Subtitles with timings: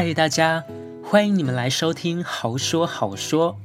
[0.00, 0.64] 嗨，大家，
[1.02, 3.58] 欢迎你们来收听好说好说。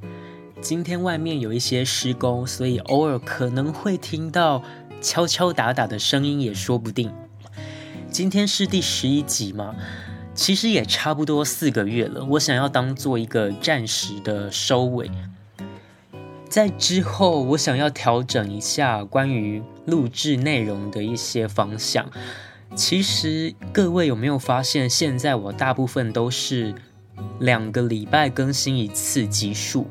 [0.62, 4.64] 今天外面有一些施工，所以偶尔可能会听到
[5.00, 7.14] 敲敲打打的声音，也说不定。
[8.10, 9.76] 今天是第十一集嘛，
[10.34, 12.26] 其实也差不多四个月了。
[12.26, 15.12] 我想要当做一个暂时的收尾，
[16.50, 22.10] 在之后我想要调整一下关于录制内容的一些方向。
[22.76, 26.74] 其实各位有没有发现，现在我大部分都是
[27.40, 29.88] 两个礼拜更新一次集数，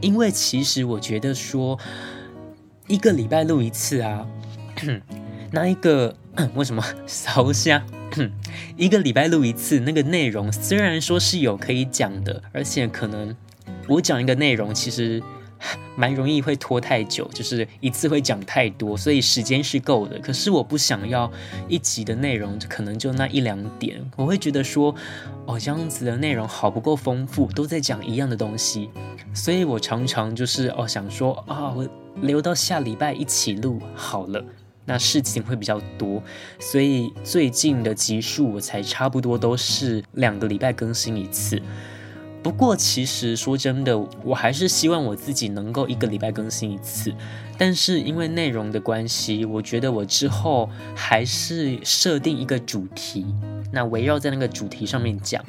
[0.00, 1.78] 因为其实我觉得说
[2.88, 4.26] 一个礼拜录一次啊，
[5.52, 6.14] 那一个
[6.54, 7.82] 为什么烧香？
[8.76, 13.34] 一个礼拜录一次，那个内容虽然说是有可以讲的，而且可能
[13.88, 15.22] 我讲一个内容，其实。
[15.96, 20.18] 蛮容易会拖太久，就是一次会讲太多，所以时间是够的。
[20.18, 21.30] 可是我不想要
[21.68, 24.94] 一集的内容可能就那一两点，我会觉得说，
[25.46, 28.90] 哦，这样子的内容好不够丰富，都在讲一样的东西，
[29.34, 31.88] 所以我常常就是哦想说啊、我
[32.22, 34.44] 留到下礼拜一起录好了，
[34.84, 36.22] 那事情会比较多，
[36.58, 41.60] 所以最近的集数我才差不多都是两个礼拜更新一次。
[42.42, 47.14] 不过，其实说真的，我还是希望我自己能够一个礼拜更新一次。
[47.56, 53.24] 但是因为内容的关系，我觉得我之后还是设定一个主题，
[53.70, 55.44] 那围绕在那个主题上面讲。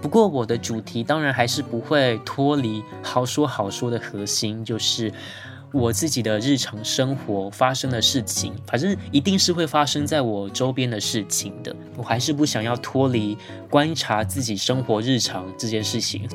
[0.00, 5.12] 不过我的主题当然还是不会脱离好说好说的核心，就是。
[5.72, 11.74] 我自己的日常生活发生的事情，反正一定是会发生在我周边的事情的。
[11.96, 13.36] 我还是不想要脱离
[13.68, 16.28] 观察自己生活日常这件事情。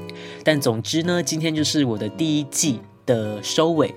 [0.44, 3.94] 但总之呢，今天就是我的第一季的收尾。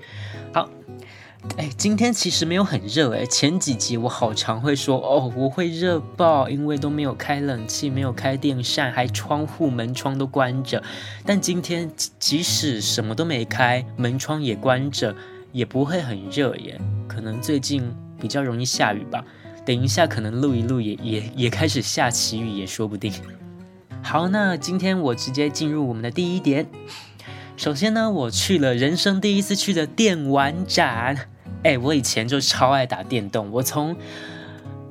[1.41, 3.25] 好，哎，今天其实没有很热哎。
[3.25, 10.83] 前几集我好常会说哦，我会热爆，因为都没有开冷气，没有开电扇，还窗户门窗都关着。
[11.25, 15.15] 但今天即使什么都没开，门窗也关着。
[15.51, 19.25] 也不会很热耶，可能最近比较容易下雨吧。
[19.65, 23.11] 等一下可能录一录也也也开始下起雨也说不定。
[24.03, 26.67] 好，那今天我直接进入我们的第一点。
[27.59, 31.27] 首先呢，我去了人生第一次去的电玩展。
[31.63, 33.93] 哎，我以前就超爱打电动，我从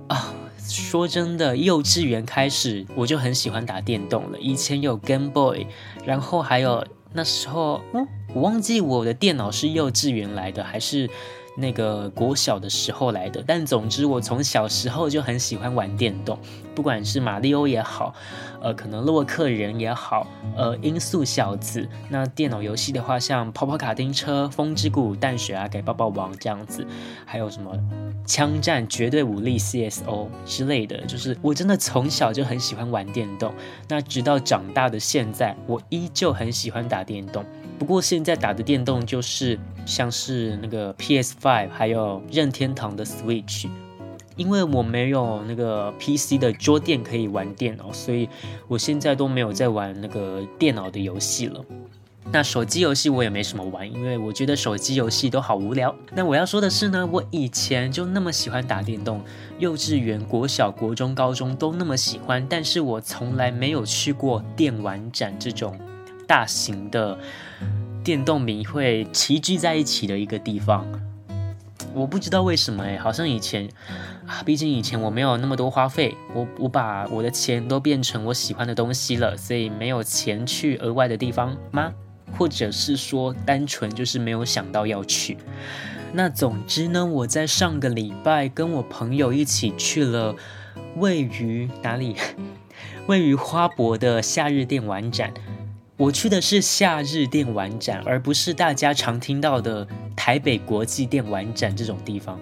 [0.06, 0.34] 啊、
[0.68, 4.38] 说真的，幼稚园开始我就很喜欢打电动了。
[4.38, 5.66] 以前有 Game Boy，
[6.04, 6.86] 然后还有。
[7.10, 11.08] 那时候，嗯，我忘记我的电脑是幼稚园来的还是
[11.58, 13.42] 那个国小的时候来的。
[13.46, 16.38] 但总之，我从小时候就很喜欢玩电动，
[16.74, 18.14] 不管是马里欧也好，
[18.62, 20.26] 呃，可能洛克人也好，
[20.56, 21.88] 呃，音速小子。
[22.08, 26.86] 那电脑游戏的话，像跑跑卡丁车、风之谷、淡水啊、给抱抱王这样子，
[27.24, 27.72] 还有什么
[28.24, 33.52] 枪战、绝对武力 CSO 之类的，就是我真的从小就很喜欢玩电动。
[33.88, 37.44] 那直到长大的现在，我依旧很喜欢打电动。
[37.78, 43.68] 不过现在打的电动就是像是那个 PS5，还有任天堂的 Switch。
[44.36, 48.28] 因为我没有那个 PC 的桌垫可以玩电脑，所以
[48.68, 51.64] 我现在都没有在玩那个电脑的游戏了。
[52.30, 55.92] 那手机游戏我也没什么玩，因为我觉得手机游戏都好无聊。
[56.14, 59.20] 那我要说的是呢，我以前就那么喜欢打电动，
[59.58, 65.76] 幼稚园、国小、国中、高中都那么喜欢，但是我从来没有去过电玩展这种
[66.28, 67.18] 大型的
[68.04, 70.86] 电动迷会齐聚在一起的一个地方。
[71.94, 73.66] 我不知道为什么哎，好像以前
[74.26, 81.92] 啊，毕竟以前我没有那么多花费，我我把我的钱都变成我喜欢的东西了，所以没有钱去额外的地方吗？
[82.36, 85.38] 或者是说单纯就是没有想到要去？
[86.12, 90.36] 那总之呢，我在上个礼拜跟我朋友一起去了
[90.96, 92.16] 位于哪里？
[93.08, 95.32] 位于花博的夏日电玩展。
[95.98, 99.84] 我去的是夏日电玩展，而不是大家常听到的
[100.14, 102.38] 台北国际电玩展这种地方。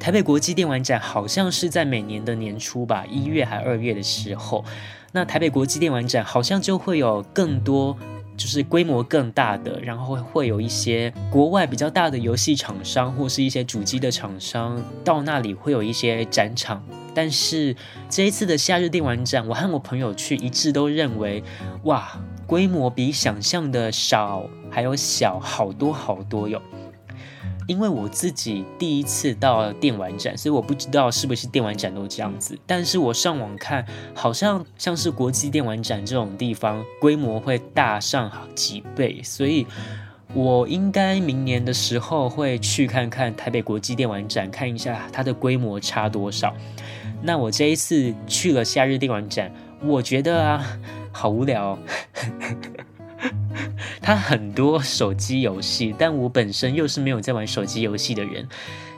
[0.00, 4.64] 台北国际电玩展好像是在每年的年初吧，一月还二月的时候。
[5.12, 7.96] 那台北国际电玩展好像就会有更多，
[8.36, 16.84] 就是规模更大的，然后会有一些国外比较大的游戏厂商或是一些主机的厂商到那里会有一些展场。
[17.14, 17.76] 但是
[18.10, 21.44] 这一次的夏日电玩展，我和我朋友去一致都认为，
[21.84, 22.20] 哇。
[22.48, 26.60] 规模比想象的少，还有小好多好多哟。
[27.66, 32.58] 因为我自己第一次到电玩展，所以我不知道是不是电玩展都这样子。
[32.66, 33.84] 但是我上网看，
[34.14, 39.20] 好像像是国际电玩展这种地方，规模会大上好几倍。
[39.22, 39.66] 所以
[40.32, 46.54] 我应该明年的时候会去看看台北国际电玩展，看一下它的规模差多少。
[47.20, 49.52] 那我这一次去了夏日电玩展，
[49.82, 50.78] 我觉得啊。
[51.18, 51.76] 好无聊。
[54.00, 58.46] 他很多手机游戏，但我本身又是没有在玩手机游戏的人。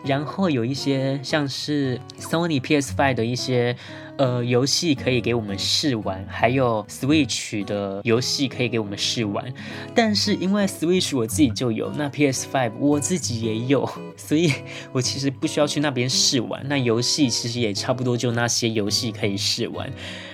[0.05, 3.76] 然后有一些像是 Sony PS5 的一些
[4.17, 9.52] 呃游戏可以给我们试玩，还有 Switch 的游戏可以给我们试玩。
[9.94, 14.52] 但是因为 Switch 我自己就有，那 PS5 我自己也有， 所以
[14.93, 16.62] 我其实不需要去那边试玩。
[16.66, 19.90] 那游戏其实也差不多就那些游戏可以试玩。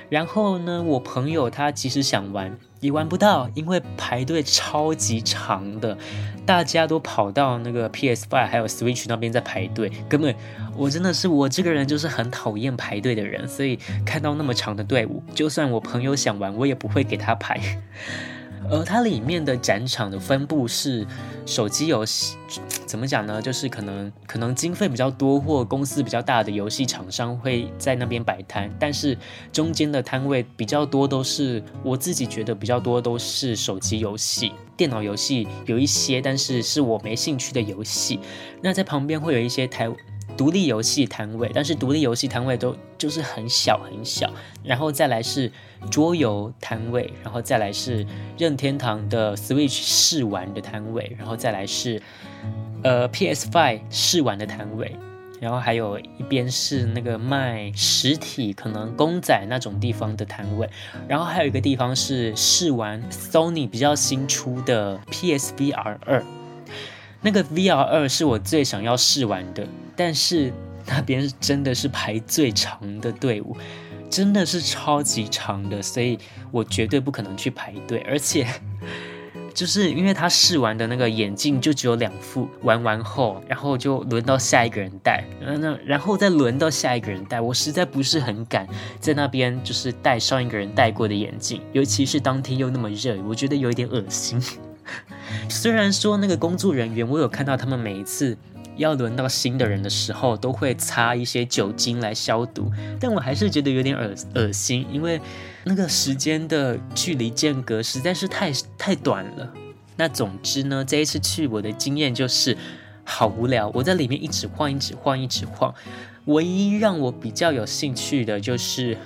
[0.09, 5.97] 然后呢，我朋友他其实想玩，也玩不到，因为排队超级长的，
[6.45, 10.35] 大家都跑到那个 PS5 还有 Switch 那边在排队，根本
[10.77, 17.61] 我真的是我这个人就是很讨厌排队的人，所以看到那么长的队伍，就算我朋友想玩，我也不会给他排。
[18.71, 21.07] 而它里面的展场的分布是
[21.45, 22.37] 手机游戏，
[22.87, 23.41] 怎么讲呢？
[23.41, 29.17] 就是可能可能经费比较多或公司比较大的游戏厂商会在那边摆摊，但是
[29.53, 38.21] 中间的摊位比较多都是我自己觉得比较多都是手机游戏、电脑游戏有一些，但是是我没兴趣的游戏。
[38.63, 39.89] 那在旁边会有一些台。
[40.37, 44.31] 独立游戏摊位，但是独立游戏摊位都就是很小很小，
[44.63, 45.51] 然后再来是
[45.91, 48.07] 桌游摊位，然后再来是
[48.37, 52.03] 任天堂的 Switch 试玩的摊位，然后再来是
[52.83, 54.95] 呃 PS5 试玩的摊位，
[55.41, 60.69] 然后还有一边是那个卖实体可能公仔那种地方的摊位，
[61.09, 66.23] 然后还有一个地方是试玩 Sony 比较新出的 PSVR 二。
[67.27, 70.53] 那个 VR 二是我最想要试玩的，但是
[70.87, 73.57] 那边真的是排最长的队伍，
[74.09, 76.17] 真的是超级长的，所以
[76.53, 77.99] 我绝对不可能去排队。
[78.09, 78.47] 而且，
[79.53, 88.69] 就是因为他试玩的那个眼镜就只有两副，玩完后，然后就轮到下一个人戴，然后然后再轮到下一个人戴，我实在不是很敢
[89.01, 94.41] 在那边就是戴上一个人戴过的眼镜，尤其是当天又那么热，我觉得有一点恶心。
[95.49, 98.37] 虽然说那个工作人员，我有看到他们每一次
[98.77, 105.21] 要轮到新的人的时候，都会擦一些酒精来消毒，但我还是觉得有点恶恶心，因为
[105.65, 109.53] 那个时间的距离间隔实在是太太短了。
[109.97, 112.57] 那总之呢，这一次去我的经验就是
[113.03, 115.75] 好无聊，我在里面一直晃，一直晃，一直晃。
[116.27, 118.99] 唯一让我比较有兴趣的就是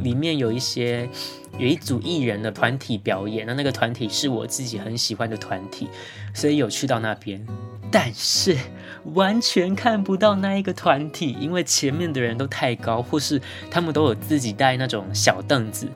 [0.00, 1.08] 里面有一些。
[1.58, 5.86] 有一组艺人的团体表演，那那个团体是我自己很喜欢的团体，
[6.32, 7.46] 所以有去到那边，
[7.90, 8.56] 但是
[9.12, 13.38] 完全看不到那一个团体，因为前面的人都太高，或是
[13.70, 15.86] 他们都有自己带那种小凳子，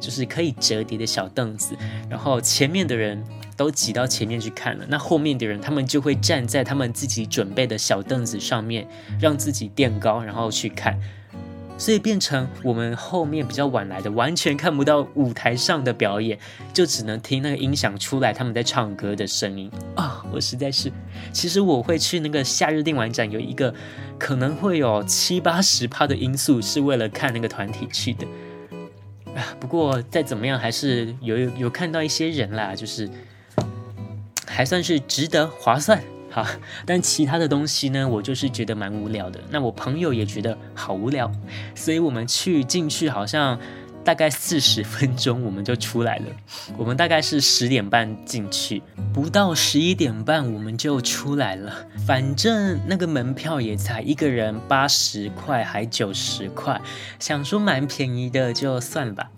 [0.00, 1.76] 就是可以折叠的小凳子，
[2.08, 3.22] 然后前面的人
[3.58, 8.88] 都挤到前面去看了，那后面的人他们就会站在他们自己准备的小凳子上面，
[9.20, 10.98] 让自己垫高，然后去看。
[11.80, 16.38] 所以变成我们后面比较晚来的，完全看不到舞台上的表演，
[16.74, 20.22] 就只能听那个音响出来他们在唱歌的声音啊！
[20.30, 20.92] 我实在是，
[21.32, 23.74] 其实我会去那个夏日电玩展，有一个
[24.18, 28.26] 可能会有七八十趴的因素是为了看那个团体去的
[29.34, 29.56] 啊。
[29.58, 33.08] 不过再怎么样，还是有有看到一些人啦，就是
[34.46, 35.98] 还算是值得划算。
[36.30, 36.46] 好，
[36.86, 39.40] 但其他的东西呢，我就是觉得蛮无聊的。
[39.50, 41.30] 那我朋友也觉得好无聊，
[41.74, 43.58] 所以我们去进去好像
[44.04, 46.26] 大概四十分钟我们就出来了。
[46.78, 48.80] 我们大概是十点半进去，
[49.12, 51.74] 不到十一点半我们就出来了。
[52.06, 56.80] 反正那个门票也才一个人八十块还九十块，
[57.18, 59.28] 想说蛮便宜的就算吧。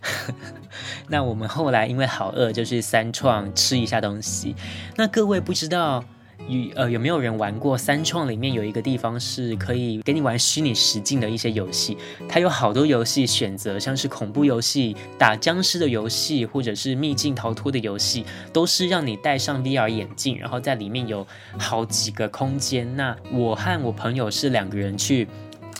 [1.08, 4.54] 那我们后来因为好饿，就去三创吃一下东西。
[4.96, 6.04] 那各位不知道。
[6.48, 8.28] 有呃，有没有人玩过三创？
[8.28, 11.96] 里面有一个地方是可以给你玩虚拟实境的一些游戏，
[12.28, 21.26] 它有好多游戏选择，像是恐怖游戏、打僵尸的游戏，或者是秘境逃脱的游戏，都是让你戴上 VR 眼镜，然后在里面有
[21.58, 22.96] 好几个空间。
[22.96, 25.28] 那我和我朋友是两个人去，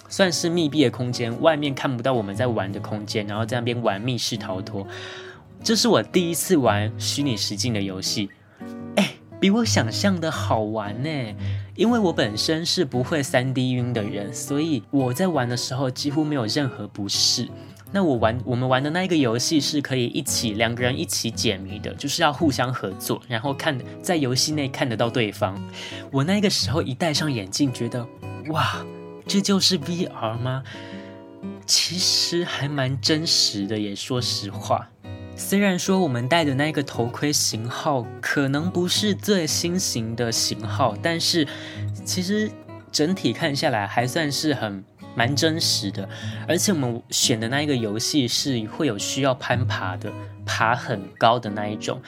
[0.09, 4.87] 算是密闭的空间，外面看不到我们在玩的空间，然后在那边玩密室逃脱。
[5.63, 8.29] 这是我第一次玩虚拟实境的游戏。
[9.43, 11.09] 比我想象的好玩呢，
[11.75, 17.49] 因为我本身是不会 3D 晕的人，所以我在玩的时候几乎没有任何不适。
[17.91, 25.61] 那我玩我们玩的那一个游戏是可以一起两个人一起解谜的，就是要互相合作，然后看在游戏内看得到对方。
[26.13, 28.07] 我那个时候一戴上眼镜，觉得
[28.51, 28.87] 哇，
[29.27, 30.63] 这就是 VR 吗？
[31.67, 34.89] 其实还蛮真实的，也说实话。
[35.35, 41.47] 虽然说我们戴的那个头盔型号可能不是最新型的型号，但是
[42.05, 42.51] 其实
[42.91, 44.85] 整体看下来还算是很
[45.15, 46.09] 蛮真实的。
[46.47, 50.13] 而且我们选的那一个游戏是会有需要攀爬的，
[50.47, 52.01] 爬很高的那一种。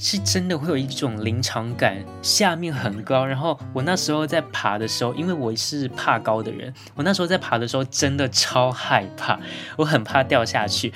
[0.00, 3.26] 是真的会有一种临场感，下面很高。
[3.26, 9.40] 然后我那时候在爬的时候，因为我是怕高的人，我那时候在爬的时候真的超害怕，
[9.76, 10.92] 我很怕掉下去。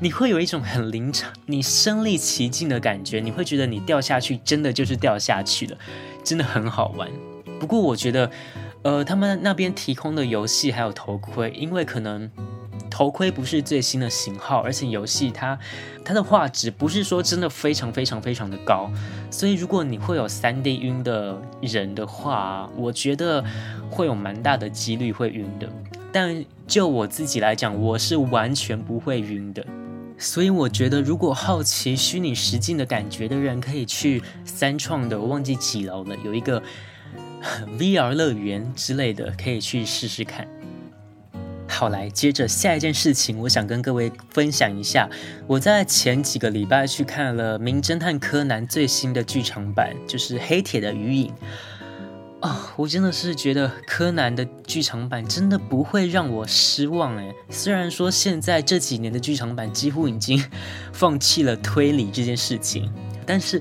[0.00, 5.76] 你会有一种很临场，你身临其境的感觉，你会觉得你掉下去真的就是掉下去了，
[6.22, 7.08] 真的很好玩。
[7.58, 8.30] 不过我觉得，
[8.82, 12.30] 呃，他们那边提供的游戏还有头盔，因为可能。
[12.88, 15.58] 头盔不是最新的型号，而且游戏它
[16.02, 18.90] 它的画质不是说真的非常非常非常的高，
[19.30, 23.44] 所以如果你会有三 D 晕的人的话，我觉得
[23.90, 25.68] 会有蛮大的几率会晕的。
[26.10, 29.66] 但就我自己来讲，我是完全不会晕的。
[30.18, 36.62] 所以我觉得，如果好奇虚拟实境的感觉的人，可以去三创的，我忘记几楼了，有一个
[37.78, 40.48] VR 乐园之类的，可以去试试看。
[41.68, 45.08] 好，来接着下一件事情，我想跟各位分享一下。
[45.46, 51.28] 我在前几个礼拜去看了《名侦探柯南》最新的剧场版，就是《黑铁的鱼影》
[52.40, 57.34] 啊，我真的是觉得柯南的剧场版真的不会让我失望诶。
[57.50, 60.42] 虽然说现在这几年的剧场版几乎已经
[60.92, 62.92] 放弃了推理这件事情，
[63.24, 63.60] 但是。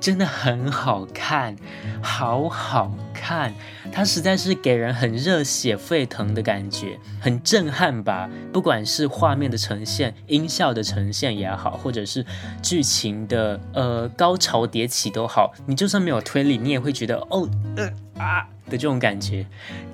[0.00, 1.56] 真的很好看，
[2.00, 3.52] 好好看，
[3.92, 8.30] 它实在是给人很热血沸腾的感觉，很震撼吧。
[8.52, 12.24] 不管是画面的呈现、音效的呈现也好，或者是
[12.62, 19.44] 剧情的呃高潮迭起都好，你就算没有推理，你也会觉得哦呃啊的这种感觉，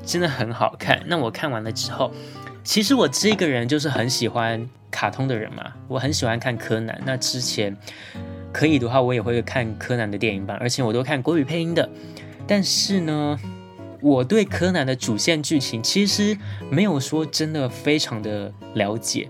[0.05, 1.03] 真的很好看。
[1.07, 2.13] 那我看完了之后，
[2.63, 7.01] 其实我这个人就是很喜欢卡通的人嘛，我很喜欢看柯南。
[7.07, 7.75] 那之前。
[8.55, 11.91] 可以的话，我也会看柯南的电影版，而且我都看国语配音的。
[12.47, 13.37] 但是呢，
[14.01, 16.39] 我对柯南的主线剧情其实
[16.71, 19.29] 没有说真的非常的了解，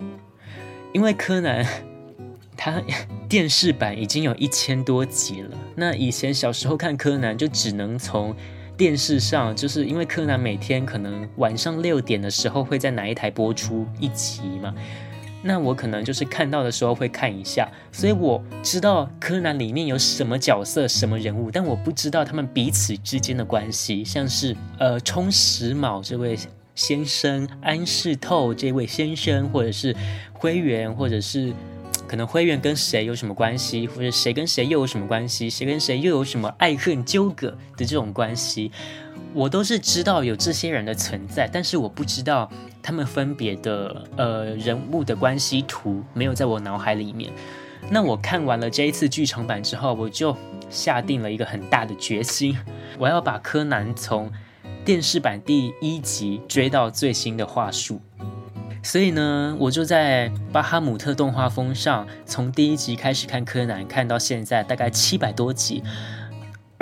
[0.93, 1.67] 因为柯南
[2.55, 2.83] 他
[3.27, 5.57] 电视版已经有一千多集了。
[5.75, 8.37] 那以前小时候看柯南，就只能从
[8.77, 14.75] 电视上，就是因为柯南每天可能晚上六点的时候会在哪一台播出一集嘛。
[15.47, 26.35] 那我可能就是看到的时候会看一下，所以我知道柯南里面有什么角色、什么人物，但我不知道他们彼此之间的关系，像是呃充实卯这位
[26.75, 29.95] 先生、安室透这位先生，或者是
[30.33, 31.53] 灰原，或者是
[32.09, 38.73] 可能灰原跟谁有什么关系，或者谁跟谁又有什么关系，谁跟谁又有什么爱恨纠葛的这种关系。
[39.35, 42.51] 我都是知道有这些人的存在，但是我不知道
[42.85, 47.33] 他们分别的呃人物的关系图没有在我脑海里面。
[47.91, 50.37] 那我看完了这一次剧场版之后，我就
[50.69, 52.57] 下定了一个很大的决心，
[53.01, 54.31] 我要把柯南从
[54.85, 58.01] 电视版第一集追到最新的话术。
[58.83, 65.83] 所以呢，我就在巴哈姆特动画风上从第一集开始看柯南，看到现在大概七百多集。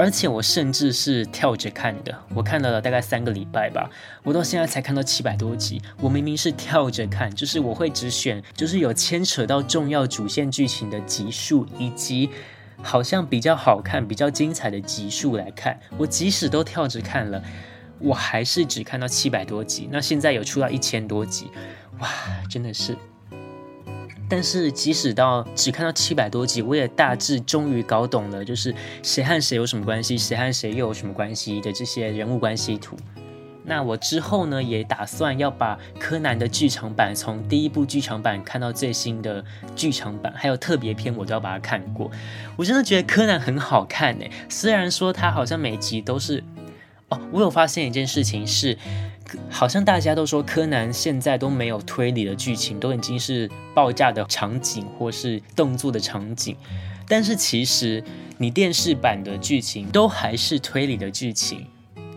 [0.02, 3.88] 而且我甚至是跳着看的，我看到了大概三个礼拜吧，
[4.24, 5.80] 我到现在才看到七百多集。
[6.00, 12.28] 我明明是跳着看，就是我会只选就是有牵扯到重要主线剧情的集数，以及
[12.82, 15.78] 好像比较好看、比较精彩的集数来看。
[15.96, 17.40] 我即使都跳着看了，
[18.00, 19.88] 我还是只看到七百多集。
[19.88, 21.48] 那现在有出到一千多集，
[22.00, 22.08] 哇，
[22.50, 22.98] 真的是。
[24.28, 32.96] 但是即使到只看到七百多集，我也大致终于搞懂了，就是谁和谁有什么关系，谁和谁又有什么关系的这些人物关系图。
[33.64, 39.44] 那我之后呢，也打算要把柯南的剧场版从第一部剧场版看到最新的
[39.76, 42.10] 剧场版，还有特别篇，我都要把它看过。
[42.56, 46.42] 我真的觉得柯南很好看诶，虽然说它好像每集都是……
[47.10, 48.78] 哦，我有发现一件事情是。
[49.50, 56.56] 好像大家都说柯南现在都没有推理的剧情，都已经是爆炸的场景或是动作的场景，
[57.08, 58.02] 但是其实
[58.38, 61.66] 你电视版的剧情都还是推理的剧情。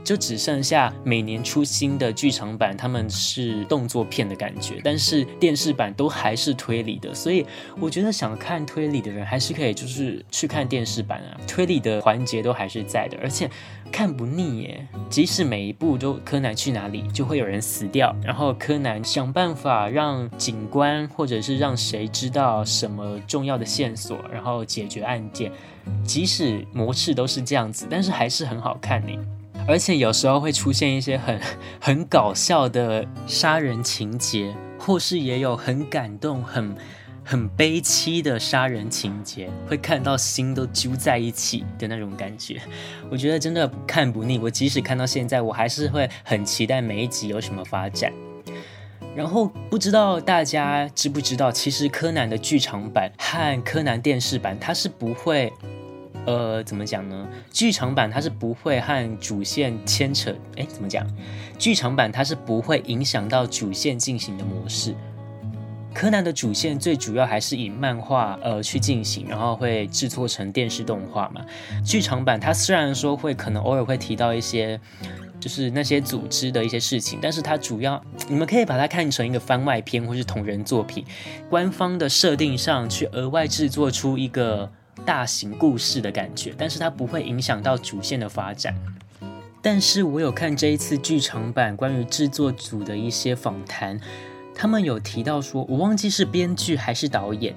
[0.05, 7.43] 就只剩下每年出新的剧场版，他们是动作片的感觉，但是电视版都还是推理的，所以
[7.79, 13.49] 我觉得想看推理的人还是可以，就是去看电视版啊，推理的环节都还是在的，而且
[13.91, 14.87] 看不腻耶。
[15.09, 25.51] 即使每一部都柯南去哪里就会有人死掉，然后柯南想办法让警官或者是让谁知道什么重要的线索，然后解决案件，
[26.03, 29.11] 即使模式都是这样子，但是还是很好看呢。
[29.67, 31.39] 而且有时候会出现一些很
[31.81, 36.75] 很搞笑的杀人情节，或是也有很感动、很
[37.23, 42.61] 很悲凄的杀人情节，会看到心都揪在一起的那种感觉。
[43.09, 44.37] 我觉得真的看不腻。
[44.37, 48.13] 我即使看到现在，我还是会很期待每一集有什么发展。
[49.15, 55.51] 然后不知道大家知不知道，其实柯南的剧场版和柯南电视版它是不会，
[56.25, 57.27] 呃，怎么讲呢？
[57.51, 61.05] 剧场版它是不会和主线牵扯，哎，怎么讲？
[61.57, 64.95] 剧场版它是不会影响到主线进行的模式。
[65.93, 71.41] 柯南的主线最主要还是以漫画呃去进行，然后会制作成电视动画嘛。
[71.85, 74.79] 剧场版它虽然说会可能偶尔会提到一些。
[75.37, 81.05] 就是那些组织的一些事情，但是它主要你们可以把它看成一个番外篇或是同人作品，
[81.49, 84.71] 官方的设定上去额外制作出一个
[85.03, 88.75] 大型故事的感觉，但是它不会影响到主线的发展。
[89.61, 93.99] 但是我有看这一次剧场版关于制作组的一些访谈，
[94.53, 97.55] 他们有提到说，我忘记是编剧还是导演，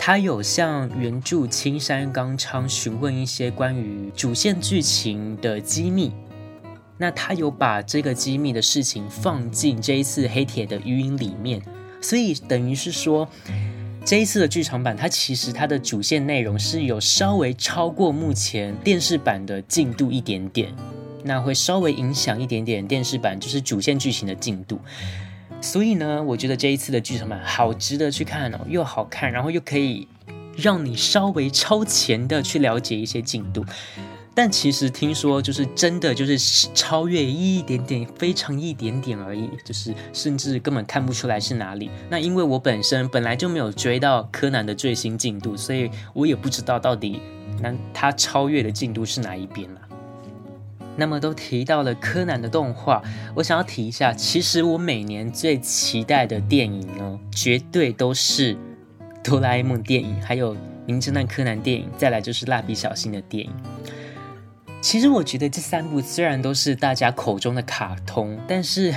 [0.00, 6.12] 他有向原著青山刚昌询问一些关于主线剧情的机密。
[6.98, 11.62] 那他有把这个机密的事情放进这一次黑铁的语音里面，
[12.00, 13.28] 所以等于是说，
[14.04, 20.70] 这一次的剧场版它其实它的主线内容是有稍微超过目前电视版的进度一点点，
[21.22, 24.78] 那会稍微影响一点点电视版就是主线剧情的进度。
[25.62, 30.06] 所以呢，我觉得这一次的剧场版好值得去看哦，又好看，然后又可以
[30.54, 33.64] 让你稍微超前的去了解一些进度。
[34.36, 36.36] 但其实听说，就是真的，就是
[36.74, 41.88] 超越一点点，非常一点点而已，就是甚至根本看不出来是哪里。
[42.10, 47.20] 那因为我本身本来就没有追到柯南的最新进度，所以我也不知道到底
[47.62, 49.80] 那他超越的进度是哪一边了。
[50.96, 53.02] 那么都提到了柯南的动画，
[53.36, 58.56] 我想要提一下，其实我每年最期待的电影呢，绝对都是
[59.22, 63.52] 哆啦 A 梦电影，还有名侦探柯南电影，再来就是蜡笔小新的电影。
[64.84, 68.94] 其实我觉得这三部虽然都是大家口中的卡通，但是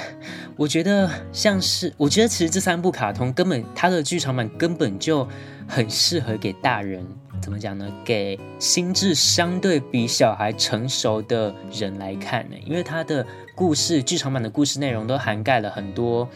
[0.58, 5.26] 我觉得像是，我觉得其实这三部卡通根本它的剧场版根本就
[5.65, 7.08] 很适合给大人，
[7.41, 7.89] 怎么讲呢？
[8.04, 16.28] 给心智相对比小孩成熟的人来看呢，因为它的故事剧场版的故事内容都涵盖了很多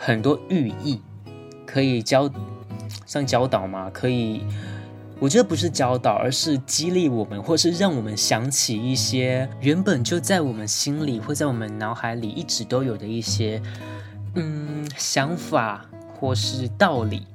[0.00, 1.00] 很多寓意，
[1.64, 2.28] 可以教，
[3.06, 4.42] 像教导嘛，可以。
[5.20, 13.60] 我觉得不是教导，而是激励我们，或是让我们想起一些原本就在我们心里或在我们脑海里一直都有的一些，
[14.34, 15.84] 嗯，想法
[16.18, 17.26] 或是道理。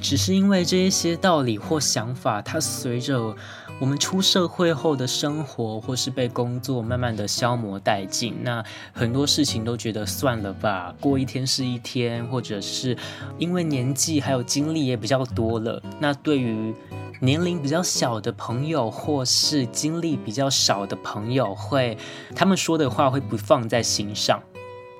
[0.00, 3.34] 只是因为这一些道理或想法，它随着
[3.80, 12.96] 我们出社会后的生活或是被工作慢慢的消磨殆尽，那很多事情都觉得算了吧，过一天是一天，或者是
[13.38, 16.74] 因为年纪还有经历也比较多了，那对于
[17.20, 21.96] 年龄比较小的朋友，或是经历比较少的朋友，会
[22.34, 24.40] 他们说的话会不放在心上。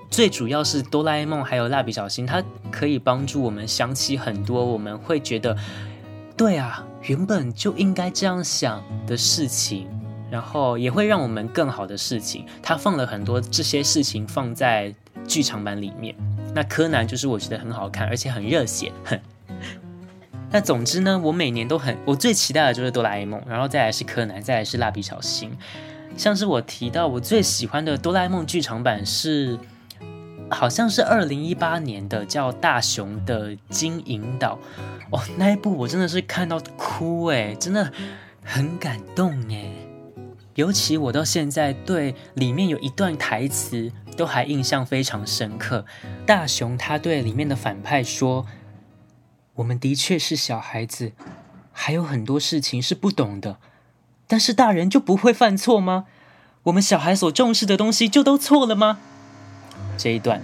[0.08, 5.56] 最主要是哆啦 A 梦还有蜡笔小新，它可以帮助我们想起很多我们会觉得，
[6.36, 9.88] 对啊，原本就应该这样想的事情，
[10.30, 12.44] 然后也会让我们更好的事情。
[12.62, 14.94] 他放了很多这些事情放在
[15.26, 16.14] 剧场版里面。
[16.54, 18.92] 那柯南就是我觉得很好看，而且很热血。
[19.06, 19.18] 哼。
[20.52, 25.50] 那总之呢，我每年都很，我最期待的就是哆啦 A 梦，然后再来是柯南，再来是蜡笔小新。
[26.14, 29.58] 像是我提到我最喜欢的哆啦 A 梦剧场版是，
[30.50, 34.58] 好像是二零一八年的叫大雄的金银岛
[35.10, 37.92] 哦，那一部我真的是看到哭诶，真的
[38.42, 39.72] 很感动诶。
[40.54, 45.84] 尤其我到现在对里面有一段台词都还印象非常深刻，
[46.26, 48.46] 大雄他对里面的反派说。
[49.54, 51.12] 我们的确是小孩子，
[51.72, 53.58] 还有很多事情是不懂的。
[54.26, 56.06] 但是大人就不会犯错吗？
[56.64, 59.00] 我们小孩所重视的东西就都错了吗？
[59.98, 60.40] 这一段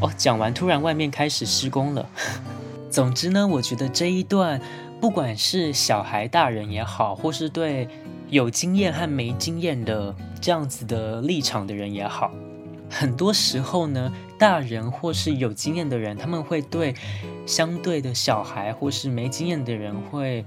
[0.00, 2.06] 哦，讲完突然外面开始施工了。
[2.90, 4.60] 总之呢，我觉得这一段
[5.00, 7.88] 不管是小孩、大人也好，或是对
[8.28, 12.32] 有经验和没经验的这样子的立场的人也好。
[12.88, 16.94] 很多时候呢，大人或是有经验的人，他们会对
[17.44, 20.44] 相对的小孩或是没经验的人，会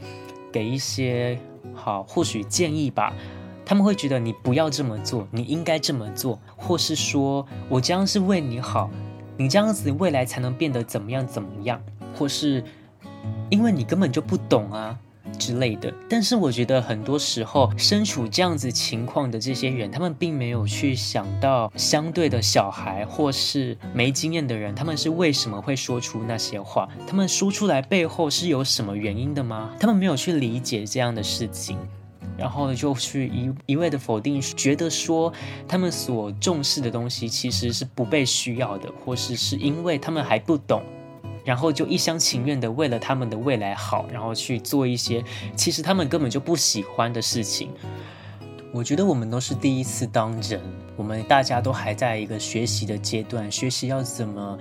[0.52, 1.38] 给一些
[1.74, 3.13] 好或许建议吧。
[3.69, 8.89] 他们会觉得你不要这么做，你应该这么做，或是说我这样是为你好，
[9.38, 11.79] 你这样子未来才能变得怎么样怎么样，
[12.17, 12.63] 或是
[13.51, 14.97] 因为你根本就不懂啊，
[15.38, 15.93] 之类的。
[16.10, 26.89] 但是我觉得很多时候身处这样子情况的这些人，他们并没有去想到相对的小孩或是没经验的人，他们是为什么会说出那些话？
[27.05, 29.69] 他们说出来背后是有什么原因的吗？
[29.79, 31.77] 他们没有去理解这样的事情。
[32.39, 35.32] 然后就去一一味的否定，觉得说
[35.67, 40.82] 他们所重视的东西其实是不被需要的，或是是因为他们还不懂，
[41.43, 45.21] 然后就一厢情愿的为了他们的未来好，然后去做一些
[45.56, 47.69] 其实他们根本就不喜欢的事情。
[48.71, 50.62] 我觉得我们都是第一次当人，
[50.95, 54.58] 我们大家都还在一个学习的阶段，学习要怎么。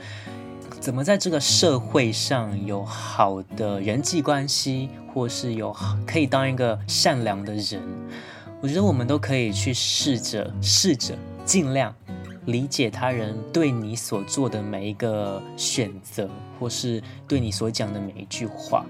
[0.80, 5.74] 怎么在这个社会上有好的人际关系，或是有
[6.06, 7.82] 可以当一个善良的人？
[8.60, 11.94] 我觉得我们都可以去试着、试着尽量
[12.46, 18.84] 理解他人对你所做的每一个选择，或是对你所讲的每一句话。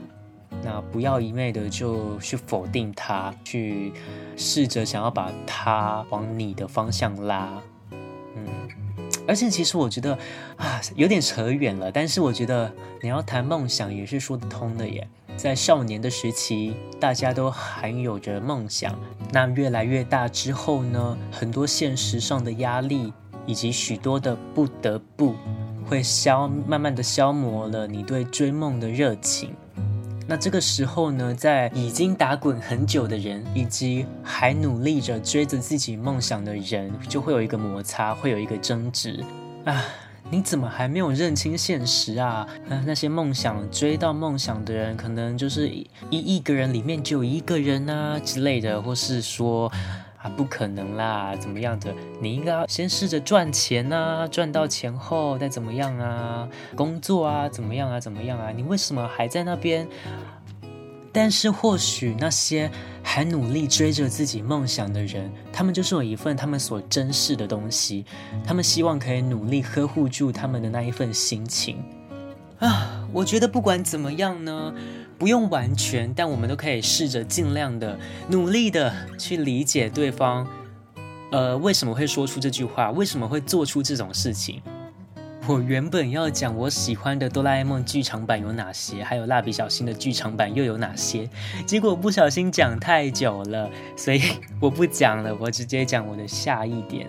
[0.63, 3.93] 那不要一味的就去否定他，去
[4.37, 7.49] 试着想要把他往你的方向拉。
[8.37, 8.47] 嗯
[9.29, 10.19] 而且其实我觉得
[10.57, 11.93] 啊，有点扯远了。
[11.93, 15.07] 但是我觉得你要谈梦想也是说得通的耶。
[15.37, 18.99] 在少年的时期，大家都还有着梦想。
[19.31, 23.13] 那越来越大之后呢，很多现实上的压力
[23.47, 25.35] 以及许多的不得不，
[25.87, 29.55] 会消慢慢的消磨了你对追梦的热情。
[30.31, 39.25] 那这个时候呢，在已经打滚很久的人，以及还努力着追着自己梦想的人，就会有一个摩擦，会有一个争执
[39.65, 39.83] 啊！
[40.31, 42.47] 你怎么还没有认清现实啊？
[42.69, 49.73] 啊，那些梦想追到梦想的人，可能就是一亿个人里面就有一个人啊之类的，或是说。
[50.21, 51.37] 啊，不可能啦！
[51.37, 51.95] 怎么样的？
[52.21, 56.49] 你应该要先试着赚钱啊，赚到钱后再怎么样啊？
[56.75, 58.01] 工作啊，怎么样啊？
[58.01, 58.51] 怎么样啊？
[58.51, 59.87] 你为什么还在那边？
[61.13, 62.71] 但是或许那些
[63.03, 68.05] 还努力追着自己梦想的人，他们就是有一份他们所珍视的东西，
[68.45, 71.83] 他们希望可以努力呵护住他们的那一份心情
[72.59, 73.07] 啊！
[73.13, 74.75] 我觉得不管怎么样呢。
[75.19, 77.99] 不用完全，但我们都可以试着尽量的
[78.31, 80.47] 努力的去理解对方，
[81.33, 84.63] 呃，为什么会说出这句话，为什么会做出这种事情。
[85.49, 91.29] 我原本要讲我喜欢的哆啦 A 梦剧场版有哪些，还有蜡笔小新的剧场版又有哪些，
[91.67, 94.21] 结果不小心讲太久了，所以
[94.61, 97.09] 我不讲了，我直接讲我的下一点。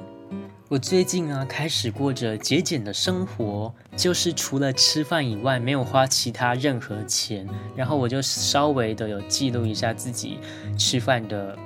[0.70, 7.50] 我最近啊，开始过着节俭的生活，就是除了吃饭以外，没有花其他任何钱。
[7.76, 10.38] 然后我就稍微的有记录一下自己
[10.78, 11.58] 吃饭的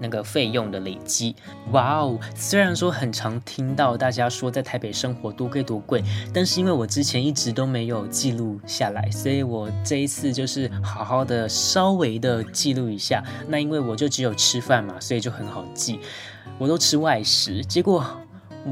[0.00, 1.36] 那个费用的累积。
[1.70, 2.18] 哇哦！
[2.34, 6.02] 虽然说很常听到大家说在台北生活多贵多贵，
[6.34, 13.22] 但是因为我之前一直都没有记录下来，所以我这一次就是好好的稍微的记录一下。
[13.46, 16.00] 那因为我就只有吃饭嘛，所以就很好记。
[16.58, 18.04] 我都吃外食，结果，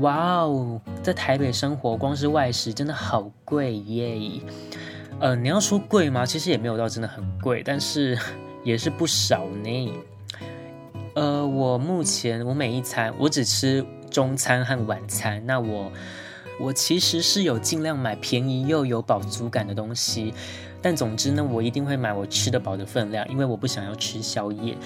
[0.00, 4.40] 哇哦，在台北生活，光是外食真的好贵耶！
[5.20, 6.26] 呃，你要说贵吗？
[6.26, 8.18] 其实也没有到真的很贵，但是
[8.64, 9.92] 也是不少呢。
[11.14, 15.92] 呃，我目前我每一餐我只吃中餐和晚餐，那我
[16.58, 20.34] 我其实是有尽量买便宜又有饱足感的东西，
[20.82, 24.76] 但总之呢，我一定会买我吃得饱的分量，因为我不想要吃宵夜。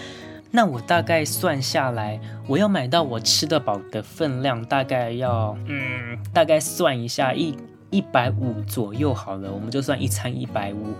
[0.50, 7.54] 那我大概算下来，我要买到我吃得饱的分量，大概要，嗯，大概算一下一
[7.90, 10.94] 一百五左右好了，我们就算一餐一百五。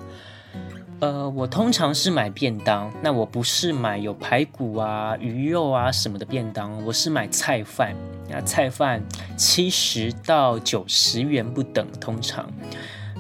[1.01, 7.97] 呃，我通常是买便当，那我不是买有排骨啊、鱼肉啊什么的便当，我是买菜饭，
[8.29, 9.03] 那菜饭
[9.35, 12.53] 七十到九十元不等，通常。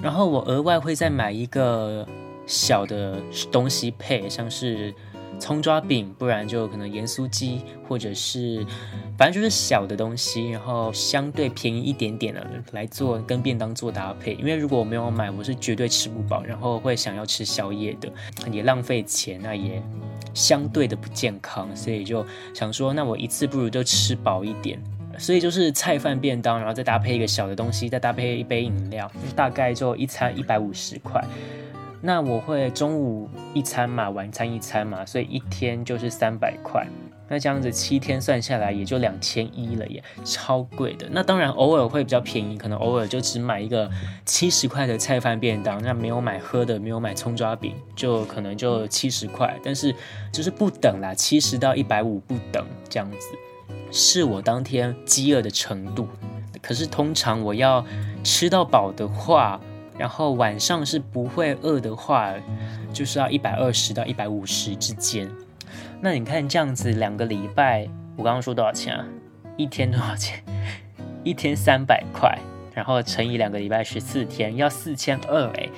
[0.02, 2.06] 然后我额外会再买一个
[2.46, 3.16] 小的
[3.50, 4.94] 东西配，像是。
[5.38, 8.64] 葱抓饼，不然就可能盐酥鸡，或者是
[9.16, 14.34] 反正就是小的东西，然后相对便宜一点点的来做跟便当做搭配。
[14.34, 18.10] 因为如果我没有买，我是绝对吃不饱，然后会想要吃宵夜的，
[18.50, 19.82] 也浪费钱，那也
[20.34, 22.24] 相对的不健康，所以就
[22.54, 24.78] 想说，那我一次不如就吃饱一点，
[25.18, 31.24] 所以就是菜饭便当，然后再搭配一个小的东西，再搭配一杯饮料，大概就一餐一百五十块。
[32.00, 36.86] 那我会中午一餐嘛，晚餐一餐嘛，所以一天就是三百块。
[37.30, 41.06] 那这样子七天算下来也就两千一了耶，超贵的。
[41.10, 43.90] 那当然偶尔会比较便宜，可能偶尔就只买一个
[44.24, 49.54] 七十块的菜饭便当，那没有买喝的，没有买葱抓饼，就可能就七十块。
[49.62, 49.94] 但是
[50.32, 53.18] 就是不等啦，七十到一百五不等这样子，
[53.90, 56.08] 是我当天饥饿的程度。
[56.62, 57.84] 可是通常我要
[58.22, 59.60] 吃到饱的话。
[59.98, 62.32] 然后晚上是不会饿的话，
[62.92, 65.28] 就是要一百二十到一百五十之间。
[66.00, 69.04] 那你看这样子两个礼拜，我刚刚说多少钱啊？
[69.56, 70.40] 一天多少钱？
[71.24, 72.38] 一天三百块，
[72.72, 75.68] 然后乘以两个礼拜十四天，要四千二哎，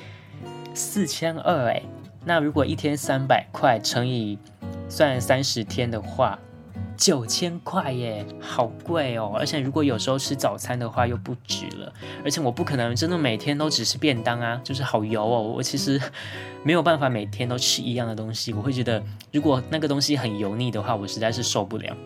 [0.75, 1.83] 四千二哎。
[2.23, 4.39] 那如果一天三百块乘以
[4.91, 6.39] 算三十天的话，
[6.97, 9.33] 九千块耶，好贵哦！
[9.39, 11.93] 而且如果有时候吃早餐的话又不止了，
[12.25, 15.43] 而且我不可能真的每天都只吃便当啊，就是好油哦。
[15.43, 16.01] 我其实
[16.63, 21.97] 没有办法每天都吃一样的东西，我会觉得如果那个东西很油腻的话，我实在是受不了。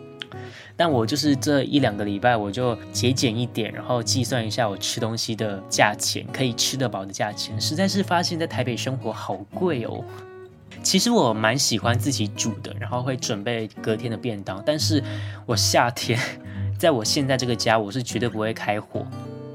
[0.77, 10.03] 但我就是这一两个礼拜我就节俭一点，然后计算一下我吃东西的价钱，可以吃得饱的价钱，实在是发现在台北生活好贵哦。
[10.85, 14.61] 其实我蛮喜欢自己煮的，然后会准备隔天的便当。
[14.63, 15.03] 但是
[15.47, 16.17] 我夏天
[16.77, 19.03] 在我现在这个家，我是绝对不会开火，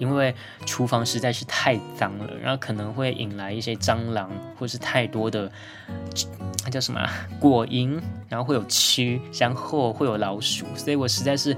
[0.01, 0.35] 因为
[0.67, 5.51] 厨房实在是太脏了，然后可能会引来一些蟑螂，或是太多的
[6.65, 7.01] 那叫什么
[7.39, 11.57] 果蝇，然后会有蛆，然后会有老鼠，所以我实在是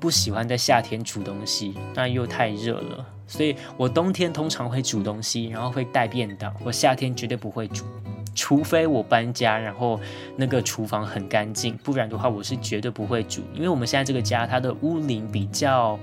[0.00, 6.52] 不喜欢在夏天煮东西，那又太热了，所以我冬天通常会煮东西，然后会带便当。
[6.64, 7.84] 我夏天绝对不会煮。
[8.34, 10.00] 除非我搬家，然后
[10.36, 13.42] 那个厨房很干净，不然的话我是绝对不会煮。
[13.54, 15.98] 因为我们现在这个家，它的屋龄比较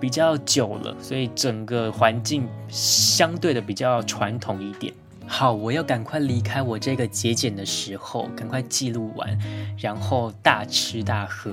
[0.00, 4.92] 比较久了，所以整个环境相对的比较传统一点。
[5.26, 9.38] 好，我要赶快离开我这个节俭的时候，赶快记录完，
[9.78, 11.50] 然后大吃大喝。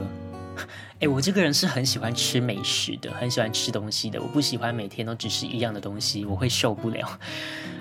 [1.01, 4.21] 哎，我这个人是很喜欢吃美食的，很喜欢吃东西的。
[4.21, 7.19] 我不喜欢每天都只吃一样的东西，我会受不了。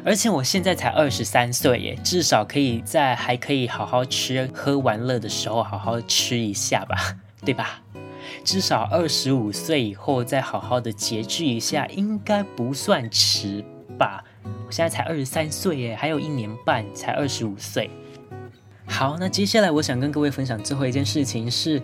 [0.03, 6.97] 而且我现在才二十三岁耶，至少可以在还可以好好吃喝玩乐的时候好好吃一下吧，
[7.45, 7.83] 对吧？
[8.43, 13.63] 至少二十五岁以后再好好的节制一下，应该不算迟
[13.99, 14.25] 吧？
[14.45, 17.91] 我现在才二十三岁耶，还有一年半才二十五岁。
[18.87, 21.83] 好，那接下来我想跟各位分享最后一件事情是。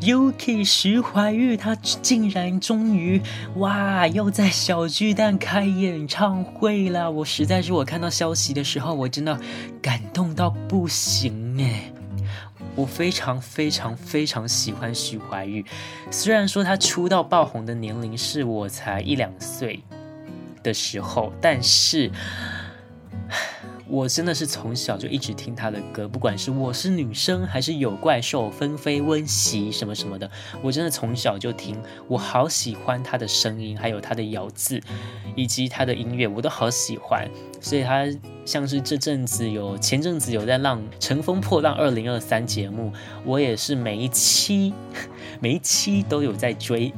[0.00, 3.20] Yuki 徐怀钰，他竟然终于
[3.56, 7.10] 哇，又在小巨蛋开演唱会了！
[7.10, 9.38] 我实在是我看到消息的时候，我真的
[9.82, 11.92] 感动到不行哎！
[12.76, 15.64] 我非常非常非常喜欢徐怀钰，
[16.12, 19.82] 虽然说他出道爆红的年龄是我才一两岁
[20.62, 22.10] 的时候，但是。
[23.88, 30.30] 我真的是从小就一直听他的歌，不管是我是女生还是有怪兽、纷飞温习什么什么的，
[30.62, 31.74] 我真的从小就听，
[32.06, 34.80] 我好喜欢他的声音，还有他的咬字，
[35.34, 37.26] 以及他的音乐，我都好喜欢。
[37.60, 38.06] 所以他
[38.44, 42.92] 像是这阵子有前阵子有在浪《乘风破浪二零二三》节目，
[43.24, 44.72] 我也是每一期
[45.40, 46.92] 每一期都有在追。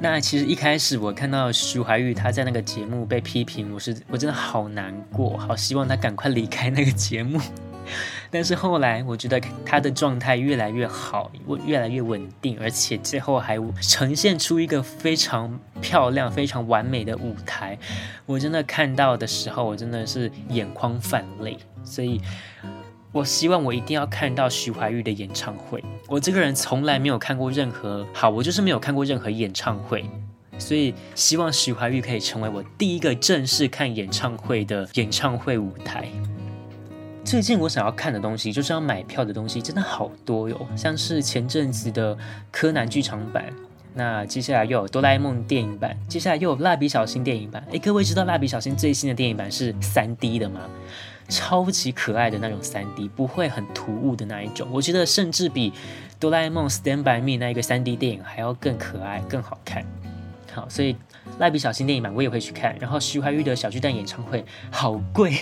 [0.00, 7.40] 那其实一开始我看到徐怀钰他在那个节目被批评，我是我真的好难过，好希望他赶快离开那个节目。
[8.30, 11.32] 但是后来我觉得他的状态越来越好，
[11.66, 17.76] 越来越稳定，而且最后还呈现出一个非常漂亮、非常完美的舞台。
[18.24, 22.20] 我真的看到的时候，我真的是眼眶泛泪，所以。
[23.10, 25.82] 我希望我一定要看到徐怀钰的演唱会。
[26.06, 30.04] 我这个人从来没有看过任何，好，我就是没有看过任何演唱会，
[30.58, 36.06] 所以希望徐怀钰可以成为我第一个正式看演唱会的演唱会舞台。
[37.24, 42.16] 最近我想要看的东西，就是要买票的东西，真的好多哟，像是前阵子的
[42.50, 43.44] 柯南剧场版，
[43.94, 47.62] 那接下来又有哆啦 A 梦电影版，接下来又有蜡笔小新电影版。
[47.70, 50.60] 诶，各位知道蜡笔小新最新的电影版是 3D 的吗？
[51.28, 54.68] 超级可爱的那种 3D，不会很突兀的那一种。
[54.72, 55.72] 我觉得甚至比
[56.18, 59.84] 哆啦 A 梦 Stand by Me 那一个 3D 电影还要更可爱、更好看。
[60.52, 60.96] 好，所以
[61.38, 62.76] 蜡笔小新电影版我也会去看。
[62.80, 65.32] 然后徐怀钰的小巨蛋演唱会好贵。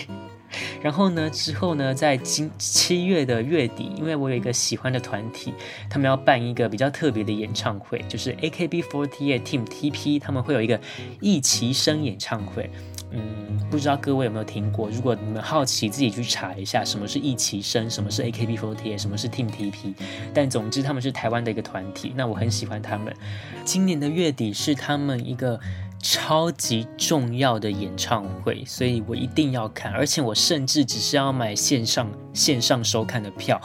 [0.81, 5.53] 然后呢，之后呢，在今七月的月底，因为我有一个喜欢的团体，
[5.89, 10.79] 他们要办一个比较特别的演唱会，就是 AKB48 Team TP，他们会有一个
[11.19, 12.69] 一期生演唱会。
[13.11, 14.89] 嗯，不知道各位有没有听过？
[14.89, 19.93] 如果你们好奇，自己去查一下什么是一期生，什么是 AKB48，什么是 Team TP。
[20.33, 23.15] 但总之，他们是台湾的一个团体，那我很喜欢他们。
[23.63, 25.59] 今年的月底是他们一个。
[25.99, 33.59] 超级重要的演唱会，所以我一定要看，而且我甚至只是要买线上线上收看的票，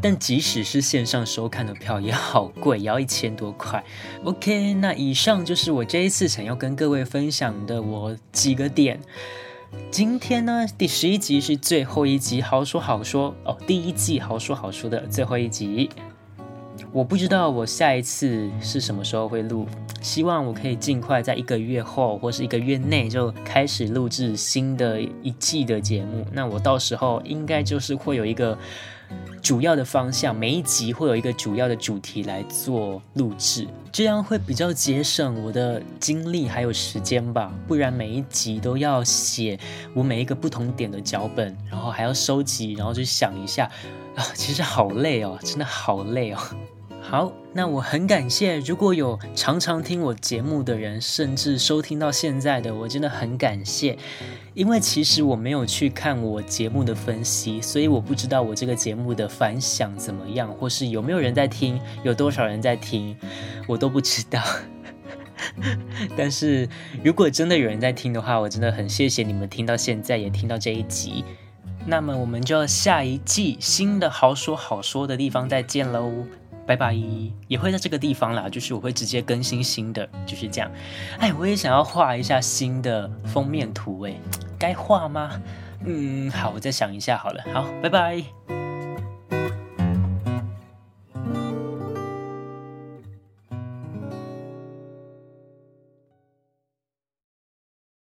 [0.00, 3.84] 但即使是线上收看的票也好贵，也要一千多块。
[4.24, 9.00] OK，那以上就是我这一次想要跟各位分享的我几个点。
[9.90, 15.90] 今天呢，第十一集是最后一集，好说好说哦，第一季好说好说的最后一集。
[16.92, 19.66] 我不知道我下一次是什么时候会录，
[20.02, 26.26] 希望我可以尽快在一个月后或是一个月内就开始录制新的一季的节目。
[26.32, 28.58] 那我到时候应该就是会有一个
[29.40, 37.52] 主要的方向，每一集会有一个主要的主题来做录制，这样会比较节省我的精力还有时间吧。
[37.68, 39.58] 不然每一集都要写
[39.94, 43.70] 我每一个不同点的脚本，然后还要收集，然后去想一下
[44.16, 46.38] 啊，其实好累哦，真的好累哦。
[47.12, 53.98] 好，那我很感谢，如果有常常听我节目的人，甚至收听到现在的，我真的很感谢。
[54.54, 63.14] 因为其实我没有去看我节目的分析，所以我不知道我这个节目的反响怎么样，或是有没有人在听，有多少人在听，
[63.66, 64.42] 我都不知道。
[66.16, 66.66] 但是
[67.04, 71.22] 如果真的有人在听的话，我真的很谢谢你们听到现在，也听到这一集。
[71.84, 76.10] 那么我们就下一季新的好说好说的地方再见喽。
[76.66, 76.96] 拜拜，
[77.48, 80.70] 也会在这个地方啦，就是我会直接更新新的，就是这样。
[81.18, 84.14] 哎，我也想要画一下新的封面图，哎，
[84.58, 85.40] 该画吗？
[85.84, 87.42] 嗯，好，我再想一下好了。
[87.52, 88.71] 好，拜拜。